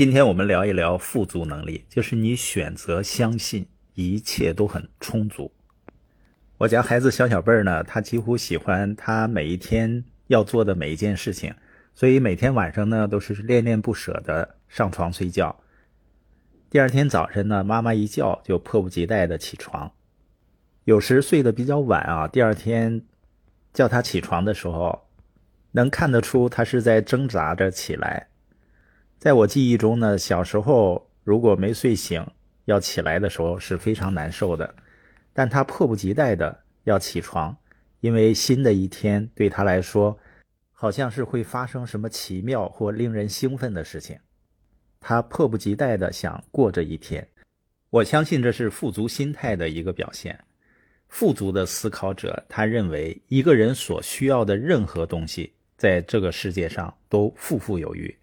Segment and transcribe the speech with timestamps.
[0.00, 5.52] 今天我们聊一聊富足能力，就是你选择相信一切都很充足。
[6.56, 11.54] 我家孩子小小辈儿呢，他几乎喜欢他每一天要做的每一件事情，
[11.94, 15.54] 所以每天晚上呢都是恋恋不舍的上床睡觉。
[16.70, 19.92] 第二天早晨呢，妈妈一叫就迫不及待的起床。
[20.84, 23.02] 有时睡得比较晚啊，第二天
[23.74, 25.06] 叫他起床的时候，
[25.72, 28.28] 能看得出他是在挣扎着起来。
[29.20, 32.26] 在我记忆中呢，小时候如果没睡醒
[32.64, 34.74] 要起来的时候是非常难受的，
[35.34, 37.54] 但他迫不及待的要起床，
[38.00, 40.18] 因为新的一天对他来说
[40.72, 44.18] 好像是会发生什么奇妙或令人兴奋的事情，
[44.98, 47.28] 他迫不及待的想过这一天。
[47.90, 50.42] 我相信这是富足心态的一个表现。
[51.08, 58.16] 富足的思考者，他认为一个人所需要的任何东西在这个世界上都富富有余。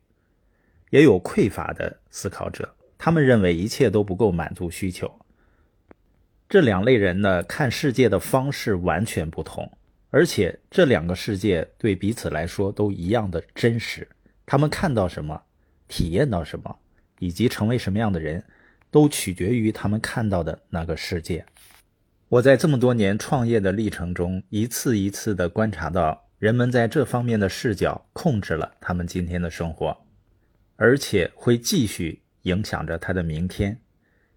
[0.90, 5.12] 也有匮乏的思考者，他们认为一切都不够满足需求。
[6.50, 9.70] 这两类人呢，看世界的方式完全不同，
[10.10, 14.08] 而且这两个世界对彼此来说都一样的真实。
[14.46, 15.42] 他们看到什么，
[15.90, 16.74] 体验到什么，
[17.20, 18.42] 以及成为什么样的人，
[18.90, 21.46] 都取决于他们看到的那个世界。
[22.30, 29.98] 我在这么多年创业的历程中，一次一次地观察到，人们在这方面的视角控制了他们今天的生活。
[30.78, 33.80] 而且会继续影响着他的明天，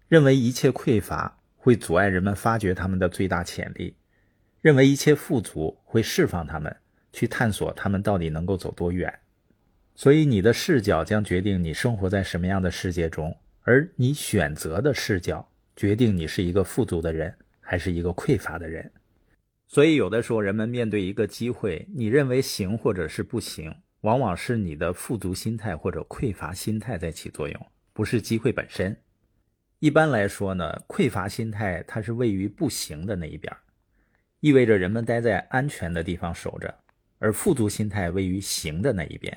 [0.07, 3.95] 认为一切匮乏会阻碍人们发掘他们的最大潜力，
[4.59, 6.75] 认为一切富足会释放他们
[7.13, 9.19] 去探索他们到底能够走多远。
[9.95, 18.91] 所以你的视角将决定你生活在什么样的世界中，而你选择的视角决定你是一个富足的人还是一个匮乏的人。
[19.67, 23.75] 所以有的时候人们面对一个机会，你认为行或者是不行。
[24.01, 28.95] 往往是你的富足心态或者匮乏心态在起作用，不是机会本身。
[29.79, 33.55] 一般来说呢，匮乏心态它是位于不行的那一边，
[34.39, 36.69] 意味着人们待在安全的地方守着；
[37.19, 39.35] 而富足心态位于行的那一边，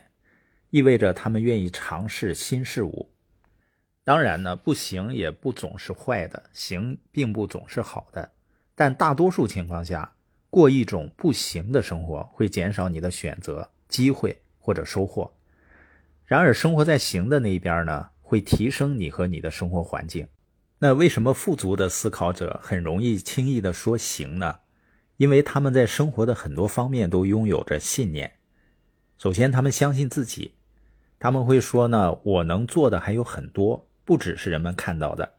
[0.70, 3.10] 意味着他们愿意尝试新事物。
[4.02, 8.32] 当然呢，不行也不总是坏的，行并不总是好的，
[8.74, 10.14] 但大多数情况下，
[10.48, 14.38] 过一种不行的生活会减少你的选择机会。
[14.64, 15.30] 或者收获，
[16.24, 20.26] 然而生活在行的那一边呢，会提升你和你的生活环境。
[20.78, 24.60] 那为什么富足的思考者很容易轻易的说行呢？
[25.18, 28.32] 因为他们在生活的很多方面都拥有着信念。
[29.18, 30.54] 首先，他们相信自己，
[31.18, 35.34] 他们会说呢，我能做的还有很多，不只是人们看到的。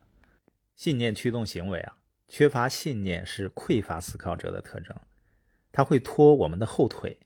[0.76, 1.96] 信念驱动行为啊，
[2.28, 4.96] 缺乏信念是匮乏思考者的特征，
[5.72, 7.18] 他会拖我们的后腿，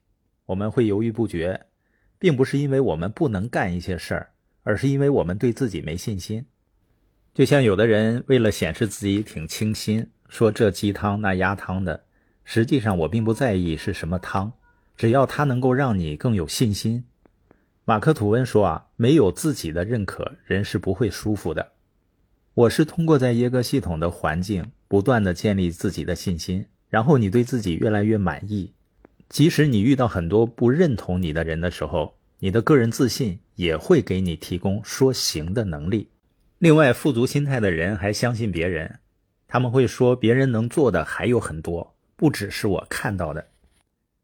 [0.45, 1.67] 我们会犹豫不决。
[2.19, 4.29] 并不是因为我们不能干一些事儿，
[4.63, 6.45] 而是因为我们对自己没信心。
[7.33, 12.03] 就像有的人为了显示自己挺清新，说这鸡汤那鸭汤的，
[12.43, 14.51] 实际上我并不在意是什么汤，
[14.97, 17.03] 只要它能够让你更有信心。
[17.85, 21.71] 马克吐温说啊，没有自己的认可，人是不会舒服的。
[22.53, 28.73] 我是通过在耶格系统的环境不断的建立自己的信心，然后你对自己越来越满意。
[29.29, 36.09] 即使你遇到很多不认同你的人的时候，你的个人自信也会给你提供说行的能力。
[36.57, 38.99] 另外，富足心态的人还相信别人，
[39.47, 43.47] 他们会说别人能做的还有很多，不只是我看到的。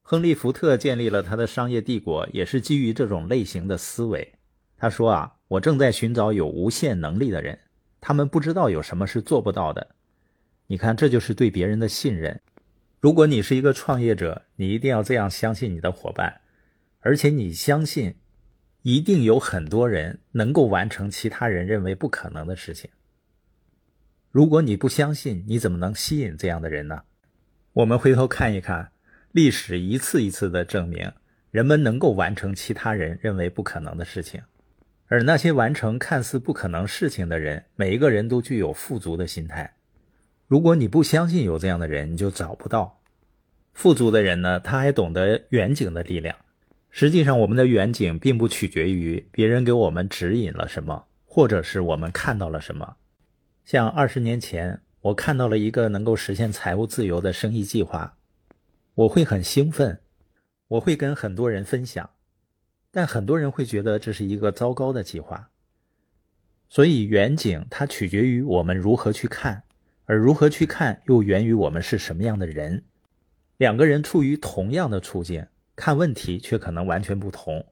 [0.01, 4.33] 亨利·福特建立了他的商业帝国，也是基于这种类型的思维。
[4.77, 7.57] 他说啊，我正在寻找有无限能力的人，
[8.01, 9.87] 他们不知道有什么是做不到的。
[10.67, 12.41] 你看，这就是对别人的信任。
[13.05, 16.41] 如果你是一个创业者，你一定要这样相信你的伙伴，
[17.01, 18.15] 而且你相信，
[18.81, 22.89] 一定有很多人能够完成其他人认为不可能的事情。
[24.31, 27.03] 如果你不相信，你怎么能吸引这样的人呢？
[27.73, 28.91] 我们回头看一看，
[29.31, 31.11] 历史一次一次的证明，
[31.51, 34.41] 人们能够完成其他人认为不可能的事情，
[35.05, 39.75] 而那些完成看似不可能事情的人，每一个人都具有富足的心态。
[40.47, 43.01] 如果你不相信有这样的人，你就找不到
[43.75, 44.59] 富足的人呢。
[44.59, 46.35] 他还懂得远景的力量。
[46.89, 52.95] 实际上，我们的远景并不取决于别人给我们指引了什么，或者是我们看到了什么。
[53.63, 58.17] 像二十年前，我看到了一个能够实现财务自由的生意计划，
[58.95, 59.99] 我会很兴奋，
[60.69, 62.09] 我会跟很多人分享，
[62.91, 65.49] 但很多人会觉得这是一个糟糕的计划。
[66.69, 69.63] 所以，远景它取决于我们如何去看。
[70.05, 72.83] 而如何去看，又源于我们是什么样的人。
[73.57, 77.65] 两个人处于同样的处境，看问题却可能完全不同。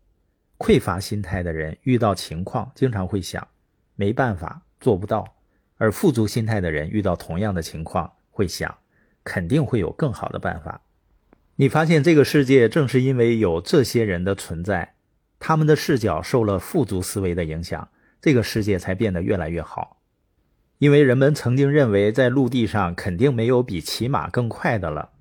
[0.57, 3.45] 匮乏心态的人遇到情况经常会想
[3.95, 5.35] 没办法做不到，
[5.77, 8.74] 而富足心态的人遇到同样的情况会想
[9.25, 10.81] 肯定会有更好的办法。
[11.57, 14.94] 你发现这个世界正是因为有这些人的存在，
[15.38, 17.89] 他们的视角受了富足思维的影响，
[18.21, 19.97] 这个世界才变得越来越好。
[20.77, 25.12] 因为人们曾经认为在陆地上肯定没有比骑马更快的了，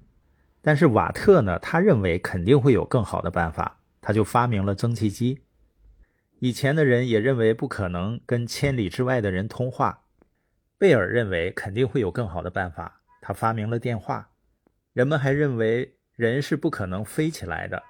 [0.63, 3.81] 但是瓦特呢，他认为肯定会有更好的办法。
[4.01, 5.43] 他就发明了蒸汽机。
[6.41, 10.05] 以前的人也认为不可能跟千里之外的人通话。
[10.77, 14.31] 贝尔认为肯定会有更好的办法，他发明了电话。
[14.93, 17.81] 人们还认为人是不可能飞起来的，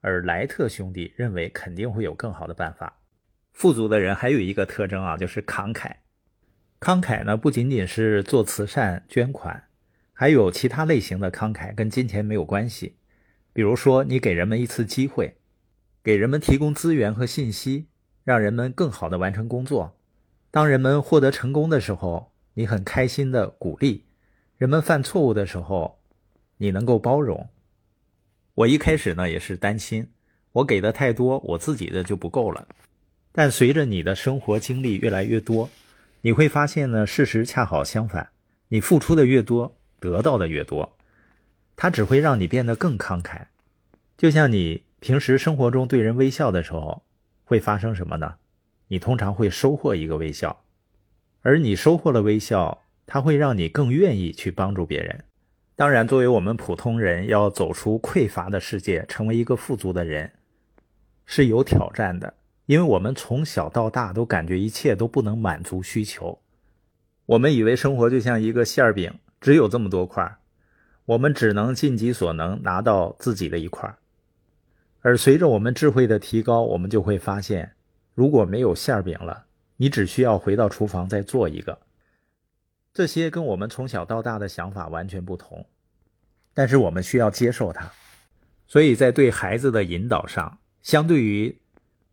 [0.00, 2.92] 而莱特兄弟认为肯定会有更好的办法。
[3.52, 5.92] 富足的人还有一个特征啊，就是慷慨。
[6.80, 9.68] 慷慨呢，不仅仅是做慈善捐款，
[10.20, 12.94] 还有其他类型的慷慨，跟金钱没有关系。
[13.54, 15.38] 比如说，你给人们一次机会。
[16.04, 17.86] 给人们提供资源和信息，
[18.22, 19.96] 让人们更好的完成工作。
[20.50, 24.02] 当人们获得成功的时候，你很开心的鼓励；
[24.58, 25.98] 人们犯错误的时候，
[26.58, 27.48] 你能够包容。
[28.56, 30.06] 我一开始呢也是担心，
[30.52, 32.68] 我给的太多，我自己的就不够了。
[33.32, 35.70] 但随着你的生活经历越来越多，
[36.20, 38.28] 你会发现呢，事实恰好相反。
[38.68, 40.96] 你付出的越多，得到的越多，
[41.76, 43.42] 它只会让你变得更慷慨。
[44.16, 44.82] 就像你。
[45.02, 47.02] 平时生活中对人微笑的时候，
[47.44, 48.34] 会发生什么呢？
[48.88, 50.62] 你通常会收获一个微笑，
[51.40, 55.24] 而你收获了微笑，它会让你更愿意去帮助别人。
[55.74, 60.30] 当然，作为我们普通人，要走出匮乏的世界，成为一个富足的人，
[61.24, 62.34] 是有挑战的。
[62.66, 66.38] 因为我们从小到大都感觉一切都不能满足需求，
[67.24, 70.36] 我们以为生活就像一个馅饼，只有这么多块，
[71.06, 73.96] 我们只能尽己所能拿到自己的一块。
[75.00, 77.72] 而随着我们智慧的提高，我们就会发现，
[78.14, 79.46] 如果没有馅饼了，
[79.76, 81.78] 你只需要回到厨房再做一个。
[82.92, 85.64] 这些跟我们从小到大的想法完全不同，
[86.52, 87.90] 但是我们需要接受它。
[88.66, 91.58] 所以在对孩子的引导上，相对于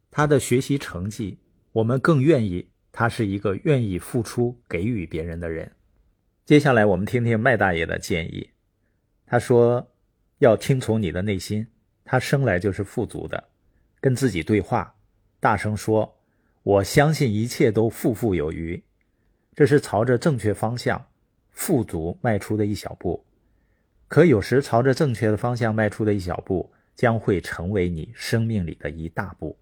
[0.09, 1.39] 他的学习成绩，
[1.71, 5.71] 我们更愿意他是一个愿意付出、给予别人的人。
[6.47, 8.51] 接下来我们听听麦大爷的建议，
[9.25, 9.85] 他说
[10.38, 11.67] 要听从你的内心。
[12.05, 13.49] 他生来就是富足的，
[13.99, 14.95] 跟自己对话，
[15.41, 16.17] 大声说
[16.63, 18.81] ：“我相信一切都富富有余。”
[19.55, 21.05] 这是朝着正确方向
[21.51, 23.25] 富足迈出的一小步。
[24.07, 29.57] 可有时朝着正确的方向迈出的一小步，将会成为你生命里的一大步。